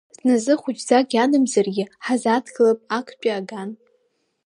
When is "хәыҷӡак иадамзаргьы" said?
0.61-1.85